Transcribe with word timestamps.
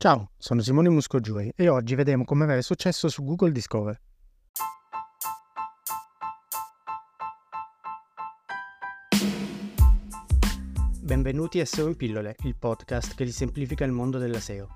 Ciao, 0.00 0.30
sono 0.38 0.60
Simone 0.60 0.90
Muscogiuri 0.90 1.54
e 1.56 1.68
oggi 1.68 1.96
vedremo 1.96 2.22
come 2.22 2.44
avere 2.44 2.62
successo 2.62 3.08
su 3.08 3.24
Google 3.24 3.50
Discover. 3.50 4.00
Benvenuti 11.00 11.58
a 11.58 11.66
SEO 11.66 11.88
in 11.88 11.96
pillole, 11.96 12.36
il 12.44 12.54
podcast 12.56 13.16
che 13.16 13.24
ti 13.24 13.32
semplifica 13.32 13.84
il 13.84 13.90
mondo 13.90 14.18
della 14.18 14.38
SEO. 14.38 14.68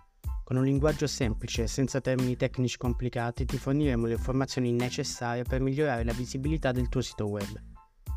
Con 0.43 0.57
un 0.57 0.65
linguaggio 0.65 1.07
semplice 1.07 1.63
e 1.63 1.69
senza 1.69 2.01
termini 2.01 2.35
tecnici 2.35 2.77
complicati 2.77 3.45
ti 3.45 3.59
forniremo 3.59 4.07
le 4.07 4.15
informazioni 4.15 4.73
necessarie 4.73 5.45
per 5.45 5.61
migliorare 5.61 6.03
la 6.03 6.13
visibilità 6.13 6.73
del 6.73 6.89
tuo 6.89 7.01
sito 7.01 7.29
web. 7.29 7.72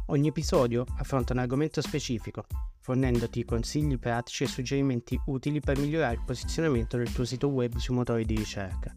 Ogni 0.07 0.27
episodio 0.27 0.85
affronta 0.97 1.33
un 1.33 1.39
argomento 1.39 1.81
specifico 1.81 2.45
fornendoti 2.79 3.43
consigli 3.43 3.97
pratici 3.97 4.43
e 4.43 4.47
suggerimenti 4.47 5.19
utili 5.25 5.59
per 5.59 5.79
migliorare 5.79 6.13
il 6.13 6.23
posizionamento 6.23 6.97
del 6.97 7.11
tuo 7.11 7.25
sito 7.25 7.47
web 7.47 7.75
sui 7.77 7.95
motori 7.95 8.23
di 8.23 8.35
ricerca. 8.35 8.95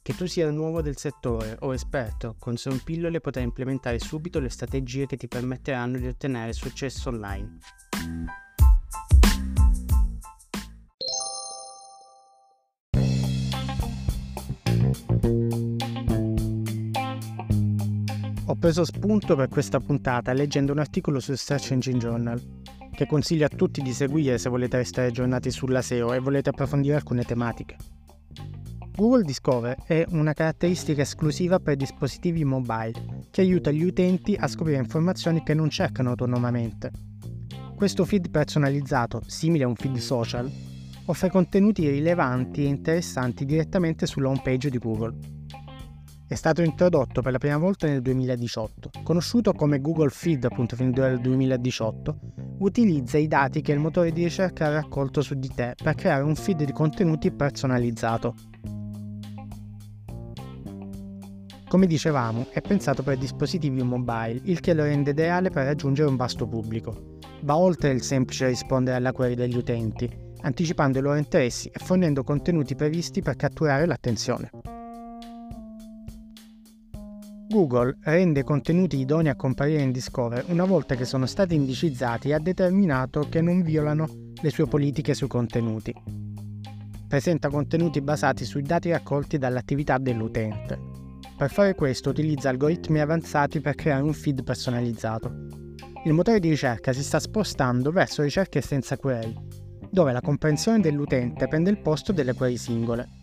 Che 0.00 0.14
tu 0.14 0.24
sia 0.26 0.50
nuovo 0.50 0.80
del 0.80 0.96
settore 0.96 1.54
o 1.60 1.74
esperto, 1.74 2.36
con 2.38 2.56
Son 2.56 2.80
Pillole 2.82 3.20
potrai 3.20 3.44
implementare 3.44 3.98
subito 3.98 4.40
le 4.40 4.48
strategie 4.48 5.04
che 5.04 5.18
ti 5.18 5.28
permetteranno 5.28 5.98
di 5.98 6.06
ottenere 6.06 6.54
successo 6.54 7.10
online. 7.10 7.58
Ho 18.50 18.54
preso 18.54 18.82
spunto 18.82 19.36
per 19.36 19.48
questa 19.48 19.78
puntata 19.78 20.32
leggendo 20.32 20.72
un 20.72 20.78
articolo 20.78 21.20
sul 21.20 21.36
Search 21.36 21.72
Engine 21.72 21.98
Journal 21.98 22.42
che 22.94 23.06
consiglio 23.06 23.44
a 23.44 23.50
tutti 23.50 23.82
di 23.82 23.92
seguire 23.92 24.38
se 24.38 24.48
volete 24.48 24.78
restare 24.78 25.08
aggiornati 25.08 25.50
sulla 25.50 25.82
SEO 25.82 26.14
e 26.14 26.18
volete 26.18 26.48
approfondire 26.48 26.94
alcune 26.94 27.24
tematiche. 27.24 27.76
Google 28.96 29.24
Discover 29.24 29.76
è 29.84 30.06
una 30.08 30.32
caratteristica 30.32 31.02
esclusiva 31.02 31.60
per 31.60 31.76
dispositivi 31.76 32.42
mobile 32.42 33.26
che 33.30 33.42
aiuta 33.42 33.70
gli 33.70 33.84
utenti 33.84 34.34
a 34.34 34.48
scoprire 34.48 34.78
informazioni 34.78 35.42
che 35.42 35.52
non 35.52 35.68
cercano 35.68 36.08
autonomamente. 36.08 36.90
Questo 37.76 38.06
feed 38.06 38.30
personalizzato, 38.30 39.20
simile 39.26 39.64
a 39.64 39.68
un 39.68 39.76
feed 39.76 39.98
social, 39.98 40.50
offre 41.04 41.28
contenuti 41.28 41.86
rilevanti 41.86 42.64
e 42.64 42.68
interessanti 42.68 43.44
direttamente 43.44 44.06
sulla 44.06 44.30
home 44.30 44.40
page 44.42 44.70
di 44.70 44.78
Google 44.78 45.36
è 46.28 46.34
stato 46.34 46.60
introdotto 46.60 47.22
per 47.22 47.32
la 47.32 47.38
prima 47.38 47.56
volta 47.56 47.86
nel 47.86 48.02
2018. 48.02 48.90
Conosciuto 49.02 49.54
come 49.54 49.80
Google 49.80 50.10
Feed 50.10 50.44
appunto 50.44 50.76
fin 50.76 50.90
dal 50.90 51.18
2018, 51.18 52.18
utilizza 52.58 53.16
i 53.16 53.26
dati 53.26 53.62
che 53.62 53.72
il 53.72 53.78
motore 53.78 54.12
di 54.12 54.24
ricerca 54.24 54.66
ha 54.66 54.72
raccolto 54.72 55.22
su 55.22 55.34
di 55.34 55.48
te 55.48 55.74
per 55.82 55.94
creare 55.94 56.22
un 56.22 56.34
feed 56.34 56.64
di 56.64 56.72
contenuti 56.72 57.32
personalizzato. 57.32 58.34
Come 61.66 61.86
dicevamo, 61.86 62.48
è 62.50 62.60
pensato 62.60 63.02
per 63.02 63.16
dispositivi 63.16 63.82
mobile, 63.82 64.40
il 64.44 64.60
che 64.60 64.74
lo 64.74 64.82
rende 64.82 65.10
ideale 65.10 65.48
per 65.48 65.64
raggiungere 65.64 66.10
un 66.10 66.16
vasto 66.16 66.46
pubblico. 66.46 67.16
Va 67.42 67.56
oltre 67.56 67.90
il 67.90 68.02
semplice 68.02 68.48
rispondere 68.48 68.96
alla 68.96 69.12
query 69.12 69.34
degli 69.34 69.56
utenti, 69.56 70.10
anticipando 70.42 70.98
i 70.98 71.02
loro 71.02 71.16
interessi 71.16 71.68
e 71.68 71.78
fornendo 71.82 72.22
contenuti 72.22 72.74
previsti 72.74 73.22
per 73.22 73.36
catturare 73.36 73.86
l'attenzione. 73.86 74.50
Google 77.48 77.96
rende 78.02 78.44
contenuti 78.44 78.98
idonei 78.98 79.32
a 79.32 79.34
comparire 79.34 79.80
in 79.80 79.90
Discover 79.90 80.44
una 80.48 80.66
volta 80.66 80.96
che 80.96 81.06
sono 81.06 81.24
stati 81.24 81.54
indicizzati 81.54 82.28
e 82.28 82.34
ha 82.34 82.38
determinato 82.38 83.26
che 83.30 83.40
non 83.40 83.62
violano 83.62 84.06
le 84.42 84.50
sue 84.50 84.66
politiche 84.66 85.14
sui 85.14 85.28
contenuti. 85.28 85.94
Presenta 87.08 87.48
contenuti 87.48 88.02
basati 88.02 88.44
sui 88.44 88.60
dati 88.60 88.90
raccolti 88.90 89.38
dall'attività 89.38 89.96
dell'utente. 89.96 90.78
Per 91.38 91.50
fare 91.50 91.74
questo 91.74 92.10
utilizza 92.10 92.50
algoritmi 92.50 93.00
avanzati 93.00 93.62
per 93.62 93.74
creare 93.74 94.02
un 94.02 94.12
feed 94.12 94.44
personalizzato. 94.44 95.32
Il 96.04 96.12
motore 96.12 96.40
di 96.40 96.50
ricerca 96.50 96.92
si 96.92 97.02
sta 97.02 97.18
spostando 97.18 97.90
verso 97.90 98.20
ricerche 98.20 98.60
senza 98.60 98.98
query, 98.98 99.34
dove 99.90 100.12
la 100.12 100.20
comprensione 100.20 100.80
dell'utente 100.80 101.48
prende 101.48 101.70
il 101.70 101.80
posto 101.80 102.12
delle 102.12 102.34
query 102.34 102.58
singole 102.58 103.17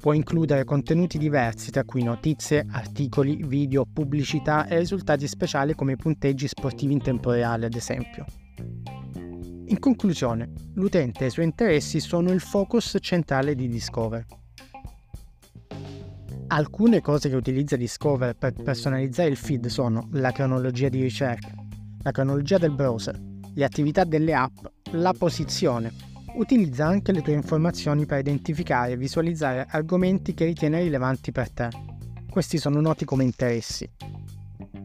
può 0.00 0.12
includere 0.12 0.64
contenuti 0.64 1.18
diversi, 1.18 1.70
tra 1.70 1.84
cui 1.84 2.02
notizie, 2.02 2.66
articoli, 2.70 3.44
video, 3.46 3.84
pubblicità 3.84 4.66
e 4.66 4.78
risultati 4.78 5.28
speciali 5.28 5.74
come 5.74 5.94
punteggi 5.94 6.48
sportivi 6.48 6.94
in 6.94 7.02
tempo 7.02 7.30
reale, 7.30 7.66
ad 7.66 7.74
esempio. 7.74 8.24
In 9.66 9.78
conclusione, 9.78 10.50
l'utente 10.74 11.22
e 11.22 11.26
i 11.28 11.30
suoi 11.30 11.44
interessi 11.44 12.00
sono 12.00 12.32
il 12.32 12.40
focus 12.40 12.96
centrale 13.00 13.54
di 13.54 13.68
Discover. 13.68 14.26
Alcune 16.48 17.00
cose 17.00 17.28
che 17.28 17.36
utilizza 17.36 17.76
Discover 17.76 18.34
per 18.34 18.54
personalizzare 18.54 19.28
il 19.28 19.36
feed 19.36 19.68
sono 19.68 20.08
la 20.12 20.32
cronologia 20.32 20.88
di 20.88 21.00
ricerca, 21.00 21.52
la 22.02 22.10
cronologia 22.10 22.58
del 22.58 22.74
browser, 22.74 23.16
le 23.54 23.64
attività 23.64 24.02
delle 24.02 24.34
app, 24.34 24.64
la 24.92 25.12
posizione, 25.16 25.92
Utilizza 26.34 26.86
anche 26.86 27.12
le 27.12 27.22
tue 27.22 27.32
informazioni 27.32 28.06
per 28.06 28.20
identificare 28.20 28.92
e 28.92 28.96
visualizzare 28.96 29.66
argomenti 29.68 30.32
che 30.32 30.44
ritiene 30.44 30.80
rilevanti 30.80 31.32
per 31.32 31.50
te. 31.50 31.68
Questi 32.30 32.56
sono 32.56 32.80
noti 32.80 33.04
come 33.04 33.24
interessi. 33.24 33.90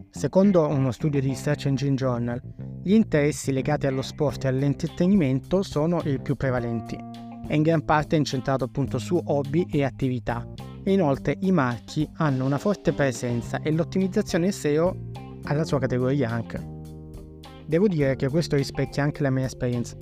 Secondo 0.09 0.67
uno 0.67 0.91
studio 0.91 1.21
di 1.21 1.35
Search 1.35 1.67
Engine 1.67 1.95
Journal, 1.95 2.41
gli 2.81 2.93
interessi 2.93 3.51
legati 3.51 3.85
allo 3.85 4.01
sport 4.01 4.45
e 4.45 4.47
all'intrattenimento 4.47 5.61
sono 5.61 6.01
i 6.05 6.19
più 6.19 6.35
prevalenti 6.35 6.97
e 7.47 7.55
in 7.55 7.61
gran 7.61 7.85
parte 7.85 8.15
incentrato 8.15 8.63
appunto 8.63 8.97
su 8.97 9.21
hobby 9.23 9.67
e 9.69 9.83
attività. 9.83 10.47
E 10.83 10.93
inoltre 10.93 11.37
i 11.41 11.51
marchi 11.51 12.09
hanno 12.15 12.45
una 12.45 12.57
forte 12.57 12.91
presenza 12.91 13.59
e 13.61 13.71
l'ottimizzazione 13.71 14.51
SEO 14.51 14.95
ha 15.43 15.53
la 15.53 15.63
sua 15.63 15.79
categoria 15.79 16.29
anche. 16.29 16.73
Devo 17.67 17.87
dire 17.87 18.15
che 18.15 18.29
questo 18.29 18.55
rispecchia 18.55 19.03
anche 19.03 19.21
la 19.21 19.29
mia 19.29 19.45
esperienza 19.45 19.95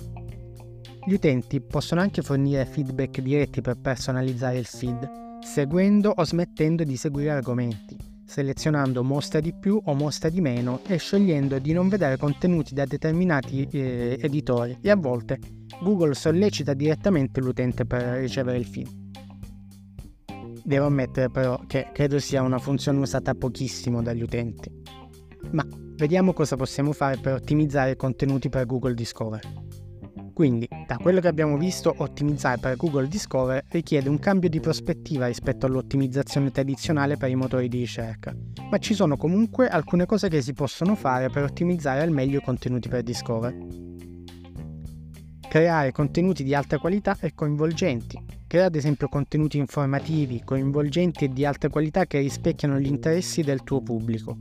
gli 1.06 1.12
utenti 1.12 1.60
possono 1.60 2.00
anche 2.00 2.22
fornire 2.22 2.64
feedback 2.64 3.20
diretti 3.20 3.60
per 3.60 3.76
personalizzare 3.76 4.58
il 4.58 4.64
feed, 4.64 5.38
seguendo 5.42 6.12
o 6.16 6.24
smettendo 6.24 6.82
di 6.82 6.96
seguire 6.96 7.30
argomenti, 7.30 7.96
selezionando 8.24 9.04
mostra 9.04 9.40
di 9.40 9.52
più 9.52 9.78
o 9.84 9.94
mostra 9.94 10.30
di 10.30 10.40
meno 10.40 10.80
e 10.86 10.96
scegliendo 10.96 11.58
di 11.58 11.72
non 11.72 11.88
vedere 11.88 12.16
contenuti 12.16 12.72
da 12.72 12.86
determinati 12.86 13.68
eh, 13.70 14.18
editori 14.18 14.78
e 14.80 14.90
a 14.90 14.96
volte 14.96 15.38
Google 15.82 16.14
sollecita 16.14 16.72
direttamente 16.72 17.40
l'utente 17.40 17.84
per 17.84 18.20
ricevere 18.20 18.56
il 18.56 18.64
feed. 18.64 19.02
Devo 20.64 20.86
ammettere 20.86 21.28
però 21.28 21.60
che 21.66 21.90
credo 21.92 22.18
sia 22.18 22.40
una 22.40 22.58
funzione 22.58 22.98
usata 23.00 23.34
pochissimo 23.34 24.02
dagli 24.02 24.22
utenti. 24.22 24.72
Ma 25.50 25.66
vediamo 25.96 26.32
cosa 26.32 26.56
possiamo 26.56 26.92
fare 26.92 27.18
per 27.18 27.34
ottimizzare 27.34 27.90
i 27.90 27.96
contenuti 27.96 28.48
per 28.48 28.64
Google 28.64 28.94
Discover. 28.94 29.40
Quindi, 30.32 30.66
da 30.86 30.98
quello 30.98 31.20
che 31.20 31.28
abbiamo 31.28 31.56
visto, 31.56 31.94
ottimizzare 31.96 32.58
per 32.58 32.76
Google 32.76 33.08
Discover 33.08 33.64
richiede 33.70 34.08
un 34.08 34.18
cambio 34.18 34.48
di 34.48 34.60
prospettiva 34.60 35.26
rispetto 35.26 35.66
all'ottimizzazione 35.66 36.50
tradizionale 36.50 37.16
per 37.16 37.30
i 37.30 37.34
motori 37.34 37.68
di 37.68 37.78
ricerca, 37.78 38.34
ma 38.70 38.78
ci 38.78 38.94
sono 38.94 39.16
comunque 39.16 39.68
alcune 39.68 40.04
cose 40.06 40.28
che 40.28 40.42
si 40.42 40.52
possono 40.52 40.94
fare 40.94 41.30
per 41.30 41.44
ottimizzare 41.44 42.02
al 42.02 42.10
meglio 42.10 42.38
i 42.38 42.42
contenuti 42.42 42.88
per 42.88 43.02
Discover. 43.02 43.56
Creare 45.48 45.92
contenuti 45.92 46.42
di 46.42 46.54
alta 46.54 46.78
qualità 46.78 47.16
e 47.20 47.32
coinvolgenti. 47.34 48.18
Crea 48.46 48.66
ad 48.66 48.74
esempio 48.74 49.08
contenuti 49.08 49.58
informativi, 49.58 50.42
coinvolgenti 50.44 51.24
e 51.24 51.28
di 51.28 51.44
alta 51.44 51.68
qualità 51.68 52.06
che 52.06 52.18
rispecchiano 52.18 52.78
gli 52.78 52.86
interessi 52.86 53.42
del 53.42 53.62
tuo 53.62 53.80
pubblico 53.80 54.36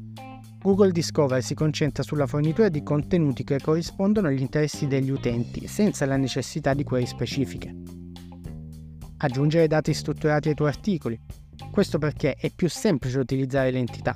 Google 0.63 0.93
Discover 0.93 1.43
si 1.43 1.55
concentra 1.55 2.03
sulla 2.03 2.25
fornitura 2.25 2.69
di 2.69 2.83
contenuti 2.83 3.43
che 3.43 3.59
corrispondono 3.59 4.29
agli 4.29 4.39
interessi 4.39 4.87
degli 4.87 5.09
utenti, 5.09 5.67
senza 5.67 6.05
la 6.05 6.15
necessità 6.15 6.73
di 6.73 6.85
query 6.85 7.05
specifiche. 7.05 7.75
Aggiungere 9.17 9.67
dati 9.67 9.93
strutturati 9.93 10.47
ai 10.47 10.55
tuoi 10.55 10.69
articoli. 10.69 11.19
Questo 11.69 11.97
perché 11.97 12.35
è 12.35 12.49
più 12.49 12.69
semplice 12.69 13.19
utilizzare 13.19 13.71
le 13.71 13.79
entità. 13.79 14.15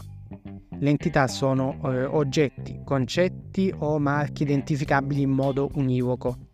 Le 0.79 0.89
entità 0.89 1.27
sono 1.27 1.79
eh, 1.83 2.05
oggetti, 2.05 2.79
concetti 2.85 3.73
o 3.79 3.99
marchi 3.99 4.43
identificabili 4.43 5.23
in 5.23 5.31
modo 5.31 5.69
univoco. 5.73 6.47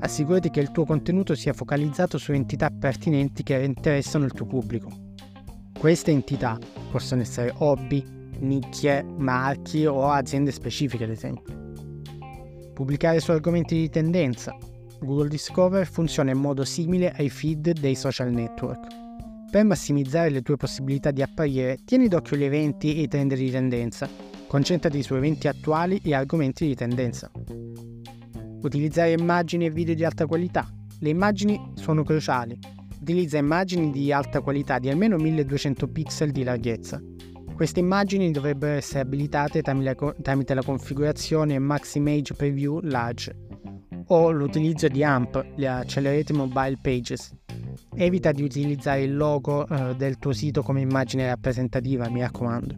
Assicurati 0.00 0.50
che 0.50 0.58
il 0.58 0.72
tuo 0.72 0.84
contenuto 0.84 1.36
sia 1.36 1.52
focalizzato 1.52 2.18
su 2.18 2.32
entità 2.32 2.70
pertinenti 2.70 3.44
che 3.44 3.62
interessano 3.62 4.24
il 4.24 4.32
tuo 4.32 4.46
pubblico. 4.46 4.90
Queste 5.78 6.10
entità 6.10 6.58
possono 6.90 7.20
essere 7.20 7.54
hobby, 7.58 8.17
nicchie, 8.40 9.02
marchi 9.02 9.86
o 9.86 10.10
aziende 10.10 10.50
specifiche 10.52 11.04
ad 11.04 11.10
esempio. 11.10 11.54
Pubblicare 12.74 13.20
su 13.20 13.30
argomenti 13.30 13.76
di 13.76 13.88
tendenza. 13.88 14.56
Google 15.00 15.28
Discover 15.28 15.86
funziona 15.86 16.30
in 16.30 16.38
modo 16.38 16.64
simile 16.64 17.12
ai 17.12 17.28
feed 17.28 17.72
dei 17.72 17.94
social 17.94 18.30
network. 18.30 18.86
Per 19.50 19.64
massimizzare 19.64 20.30
le 20.30 20.42
tue 20.42 20.56
possibilità 20.56 21.10
di 21.10 21.22
apparire, 21.22 21.78
tieni 21.84 22.08
d'occhio 22.08 22.36
gli 22.36 22.44
eventi 22.44 22.96
e 22.96 23.02
i 23.02 23.08
trend 23.08 23.34
di 23.34 23.50
tendenza. 23.50 24.08
Concentrati 24.46 25.02
su 25.02 25.14
eventi 25.14 25.48
attuali 25.48 26.00
e 26.02 26.14
argomenti 26.14 26.66
di 26.66 26.74
tendenza. 26.74 27.30
Utilizzare 28.62 29.12
immagini 29.12 29.66
e 29.66 29.70
video 29.70 29.94
di 29.94 30.04
alta 30.04 30.26
qualità. 30.26 30.66
Le 31.00 31.08
immagini 31.08 31.72
sono 31.74 32.02
cruciali 32.02 32.76
utilizza 33.00 33.38
immagini 33.38 33.90
di 33.90 34.12
alta 34.12 34.40
qualità 34.40 34.78
di 34.78 34.90
almeno 34.90 35.16
1200 35.16 35.88
pixel 35.88 36.30
di 36.30 36.42
larghezza. 36.42 37.00
Queste 37.58 37.80
immagini 37.80 38.30
dovrebbero 38.30 38.74
essere 38.74 39.00
abilitate 39.00 39.62
tramite 39.62 40.54
la 40.54 40.62
configurazione 40.62 41.58
Max 41.58 41.96
Image 41.96 42.34
Preview 42.34 42.78
Large 42.82 43.34
o 44.06 44.30
l'utilizzo 44.30 44.86
di 44.86 45.02
AMP, 45.02 45.44
le 45.56 45.66
Accelerated 45.66 46.36
Mobile 46.36 46.78
Pages. 46.80 47.34
Evita 47.96 48.30
di 48.30 48.44
utilizzare 48.44 49.02
il 49.02 49.16
logo 49.16 49.66
eh, 49.66 49.96
del 49.96 50.20
tuo 50.20 50.32
sito 50.32 50.62
come 50.62 50.82
immagine 50.82 51.26
rappresentativa, 51.26 52.08
mi 52.08 52.20
raccomando. 52.20 52.76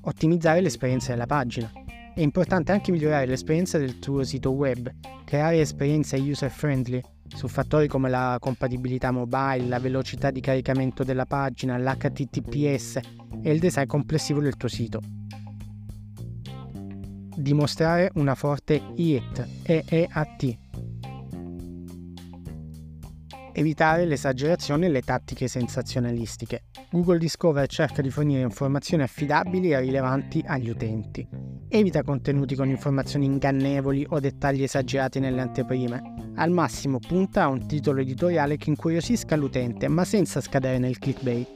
Ottimizzare 0.00 0.60
l'esperienza 0.60 1.12
della 1.12 1.26
pagina. 1.26 1.70
È 2.12 2.20
importante 2.20 2.72
anche 2.72 2.90
migliorare 2.90 3.26
l'esperienza 3.26 3.78
del 3.78 4.00
tuo 4.00 4.24
sito 4.24 4.50
web, 4.50 4.92
creare 5.24 5.60
esperienze 5.60 6.16
user 6.16 6.50
friendly 6.50 7.00
su 7.34 7.48
fattori 7.48 7.88
come 7.88 8.08
la 8.08 8.36
compatibilità 8.40 9.10
mobile, 9.10 9.66
la 9.66 9.78
velocità 9.78 10.30
di 10.30 10.40
caricamento 10.40 11.04
della 11.04 11.26
pagina, 11.26 11.78
l'HTTPS 11.78 13.00
e 13.42 13.50
il 13.52 13.58
design 13.58 13.86
complessivo 13.86 14.40
del 14.40 14.56
tuo 14.56 14.68
sito. 14.68 15.00
Dimostrare 17.36 18.10
una 18.14 18.34
forte 18.34 18.82
EAT, 18.96 19.48
EEAT. 19.62 20.58
Evitare 23.52 24.04
l'esagerazione 24.04 24.86
e 24.86 24.90
le 24.90 25.02
tattiche 25.02 25.48
sensazionalistiche. 25.48 26.64
Google 26.90 27.18
Discover 27.18 27.66
cerca 27.68 28.02
di 28.02 28.10
fornire 28.10 28.42
informazioni 28.42 29.02
affidabili 29.02 29.70
e 29.70 29.80
rilevanti 29.80 30.42
agli 30.46 30.68
utenti. 30.68 31.49
Evita 31.72 32.02
contenuti 32.02 32.56
con 32.56 32.68
informazioni 32.68 33.26
ingannevoli 33.26 34.04
o 34.08 34.18
dettagli 34.18 34.64
esagerati 34.64 35.20
nelle 35.20 35.40
anteprime. 35.40 36.32
Al 36.34 36.50
massimo 36.50 36.98
punta 36.98 37.44
a 37.44 37.48
un 37.48 37.64
titolo 37.68 38.00
editoriale 38.00 38.56
che 38.56 38.70
incuriosisca 38.70 39.36
l'utente, 39.36 39.86
ma 39.86 40.04
senza 40.04 40.40
scadere 40.40 40.78
nel 40.78 40.98
clickbait. 40.98 41.46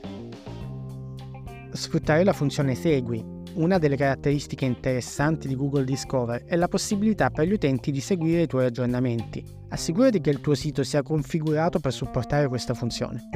Sfruttare 1.72 2.22
la 2.22 2.32
funzione 2.32 2.76
Segui. 2.76 3.24
Una 3.54 3.78
delle 3.78 3.96
caratteristiche 3.96 4.64
interessanti 4.64 5.48
di 5.48 5.56
Google 5.56 5.82
Discover 5.82 6.44
è 6.44 6.54
la 6.54 6.68
possibilità 6.68 7.30
per 7.30 7.48
gli 7.48 7.52
utenti 7.52 7.90
di 7.90 8.00
seguire 8.00 8.42
i 8.42 8.46
tuoi 8.46 8.66
aggiornamenti. 8.66 9.44
Assicurati 9.70 10.20
che 10.20 10.30
il 10.30 10.40
tuo 10.40 10.54
sito 10.54 10.84
sia 10.84 11.02
configurato 11.02 11.80
per 11.80 11.92
supportare 11.92 12.46
questa 12.46 12.74
funzione. 12.74 13.30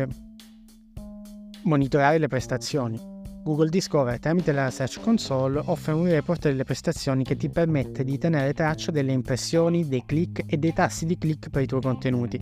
Monitorare 1.65 2.19
le 2.19 2.29
prestazioni. 2.29 3.18
Google 3.49 3.71
Discover 3.71 4.19
tramite 4.19 4.53
la 4.53 4.71
Search 4.71 5.01
Console 5.01 5.63
offre 5.65 5.93
un 5.93 6.07
report 6.07 6.43
delle 6.43 6.65
prestazioni 6.65 7.25
che 7.25 7.35
ti 7.35 7.49
permette 7.49 8.05
di 8.05 8.19
tenere 8.19 8.53
traccia 8.53 8.91
delle 8.91 9.13
impressioni, 9.13 9.89
dei 9.89 10.03
click 10.05 10.43
e 10.45 10.59
dei 10.59 10.75
tassi 10.75 11.07
di 11.07 11.17
click 11.17 11.49
per 11.49 11.63
i 11.63 11.67
tuoi 11.67 11.81
contenuti. 11.81 12.39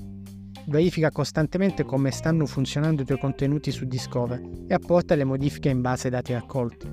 Verifica 0.67 1.13
costantemente 1.13 1.85
come 1.85 2.11
stanno 2.11 2.45
funzionando 2.45 3.03
i 3.03 3.05
tuoi 3.05 3.21
contenuti 3.21 3.71
su 3.71 3.85
Discover 3.85 4.43
e 4.67 4.75
apporta 4.75 5.15
le 5.15 5.23
modifiche 5.23 5.69
in 5.69 5.81
base 5.81 6.09
ai 6.09 6.15
dati 6.15 6.33
raccolti. 6.33 6.91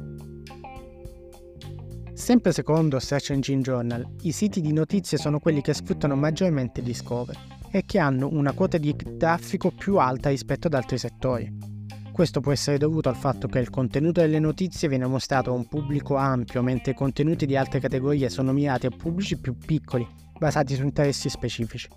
Sempre 2.14 2.52
secondo 2.52 3.00
Search 3.00 3.32
Engine 3.32 3.62
Journal, 3.62 4.08
i 4.22 4.32
siti 4.32 4.62
di 4.62 4.74
notizie 4.74 5.18
sono 5.18 5.40
quelli 5.40 5.62
che 5.62 5.74
sfruttano 5.74 6.16
maggiormente 6.16 6.84
Discover 6.84 7.36
e 7.72 7.82
che 7.84 7.98
hanno 7.98 8.30
una 8.32 8.52
quota 8.52 8.78
di 8.78 8.96
traffico 9.18 9.72
più 9.72 9.98
alta 9.98 10.30
rispetto 10.30 10.68
ad 10.68 10.76
altri 10.76 11.00
settori. 11.00 11.73
Questo 12.14 12.42
può 12.42 12.52
essere 12.52 12.78
dovuto 12.78 13.10
al 13.10 13.16
fatto 13.16 13.48
che 13.48 13.58
il 13.58 13.72
contenuto 13.72 14.22
delle 14.22 14.38
notizie 14.38 14.88
viene 14.88 15.08
mostrato 15.08 15.50
a 15.50 15.54
un 15.54 15.66
pubblico 15.66 16.16
ampio, 16.16 16.62
mentre 16.62 16.92
i 16.92 16.96
contenuti 16.96 17.48
di 17.48 17.56
altre 17.56 17.80
categorie 17.80 18.30
sono 18.30 18.54
mirati 18.54 18.86
a 18.86 18.92
pubblici 18.92 19.40
più 19.40 19.58
piccoli, 19.58 20.08
basati 20.38 20.76
su 20.76 20.84
interessi 20.84 21.28
specifici. 21.28 21.90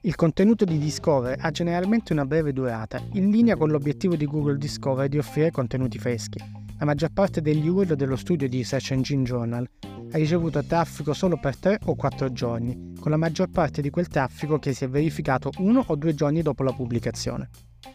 Il 0.00 0.16
contenuto 0.16 0.64
di 0.64 0.78
Discover 0.78 1.38
ha 1.38 1.50
generalmente 1.52 2.12
una 2.12 2.24
breve 2.24 2.52
durata, 2.52 3.00
in 3.12 3.30
linea 3.30 3.54
con 3.54 3.70
l'obiettivo 3.70 4.16
di 4.16 4.26
Google 4.26 4.58
Discover 4.58 5.08
di 5.08 5.18
offrire 5.18 5.52
contenuti 5.52 6.00
freschi. 6.00 6.40
La 6.80 6.86
maggior 6.86 7.12
parte 7.12 7.40
degli 7.40 7.68
URL 7.68 7.94
dello 7.94 8.16
studio 8.16 8.48
di 8.48 8.64
Search 8.64 8.90
Engine 8.90 9.22
Journal 9.22 9.64
ha 10.10 10.16
ricevuto 10.16 10.60
traffico 10.64 11.12
solo 11.12 11.38
per 11.38 11.56
3 11.56 11.78
o 11.84 11.94
4 11.94 12.32
giorni, 12.32 12.94
con 12.98 13.12
la 13.12 13.16
maggior 13.16 13.48
parte 13.48 13.80
di 13.80 13.90
quel 13.90 14.08
traffico 14.08 14.58
che 14.58 14.72
si 14.72 14.82
è 14.82 14.88
verificato 14.88 15.52
uno 15.58 15.84
o 15.86 15.94
due 15.94 16.16
giorni 16.16 16.42
dopo 16.42 16.64
la 16.64 16.72
pubblicazione. 16.72 17.48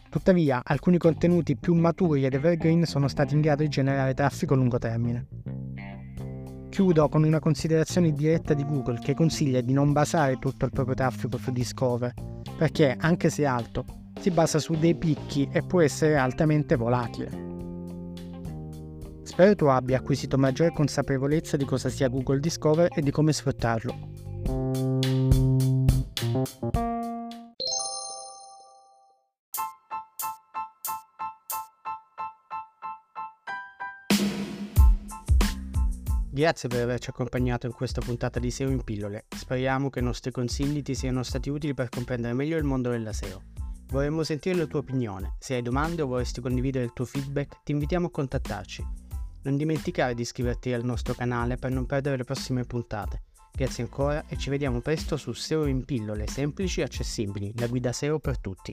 Tuttavia, 0.08 0.60
alcuni 0.64 0.98
contenuti 0.98 1.56
più 1.56 1.74
maturi 1.74 2.24
ed 2.24 2.34
evergreen 2.34 2.84
sono 2.84 3.08
stati 3.08 3.34
in 3.34 3.40
grado 3.40 3.62
di 3.62 3.68
generare 3.68 4.14
traffico 4.14 4.54
a 4.54 4.56
lungo 4.56 4.78
termine. 4.78 5.26
Chiudo 6.68 7.08
con 7.08 7.24
una 7.24 7.40
considerazione 7.40 8.12
diretta 8.12 8.54
di 8.54 8.64
Google 8.64 9.00
che 9.00 9.14
consiglia 9.14 9.60
di 9.60 9.72
non 9.72 9.92
basare 9.92 10.38
tutto 10.38 10.64
il 10.64 10.70
proprio 10.70 10.94
traffico 10.94 11.36
su 11.36 11.50
Discover, 11.50 12.12
perché, 12.56 12.96
anche 12.98 13.28
se 13.28 13.44
alto, 13.44 13.84
si 14.20 14.30
basa 14.30 14.58
su 14.58 14.74
dei 14.74 14.94
picchi 14.94 15.48
e 15.50 15.62
può 15.62 15.80
essere 15.80 16.16
altamente 16.16 16.76
volatile. 16.76 17.48
Spero 19.22 19.54
tu 19.54 19.64
abbia 19.66 19.98
acquisito 19.98 20.36
maggiore 20.36 20.72
consapevolezza 20.72 21.56
di 21.56 21.64
cosa 21.64 21.88
sia 21.88 22.08
Google 22.08 22.40
Discover 22.40 22.88
e 22.94 23.00
di 23.00 23.10
come 23.10 23.32
sfruttarlo. 23.32 24.19
Grazie 36.32 36.68
per 36.68 36.82
averci 36.82 37.10
accompagnato 37.10 37.66
in 37.66 37.72
questa 37.72 38.00
puntata 38.00 38.38
di 38.38 38.52
SEO 38.52 38.70
in 38.70 38.84
pillole. 38.84 39.24
Speriamo 39.36 39.90
che 39.90 39.98
i 39.98 40.02
nostri 40.02 40.30
consigli 40.30 40.80
ti 40.80 40.94
siano 40.94 41.24
stati 41.24 41.50
utili 41.50 41.74
per 41.74 41.88
comprendere 41.88 42.34
meglio 42.34 42.56
il 42.56 42.62
mondo 42.62 42.88
della 42.88 43.12
SEO. 43.12 43.42
Vorremmo 43.88 44.22
sentire 44.22 44.56
la 44.56 44.66
tua 44.66 44.78
opinione. 44.78 45.34
Se 45.40 45.54
hai 45.54 45.62
domande 45.62 46.02
o 46.02 46.06
vorresti 46.06 46.40
condividere 46.40 46.84
il 46.84 46.92
tuo 46.92 47.04
feedback, 47.04 47.64
ti 47.64 47.72
invitiamo 47.72 48.06
a 48.06 48.10
contattarci. 48.12 48.86
Non 49.42 49.56
dimenticare 49.56 50.14
di 50.14 50.22
iscriverti 50.22 50.72
al 50.72 50.84
nostro 50.84 51.14
canale 51.14 51.56
per 51.56 51.72
non 51.72 51.86
perdere 51.86 52.18
le 52.18 52.24
prossime 52.24 52.62
puntate. 52.62 53.22
Grazie 53.50 53.82
ancora 53.82 54.24
e 54.28 54.38
ci 54.38 54.50
vediamo 54.50 54.80
presto 54.80 55.16
su 55.16 55.32
SEO 55.32 55.66
in 55.66 55.84
pillole 55.84 56.28
semplici 56.28 56.78
e 56.78 56.84
accessibili, 56.84 57.52
la 57.56 57.66
guida 57.66 57.90
SEO 57.90 58.20
per 58.20 58.38
tutti. 58.38 58.72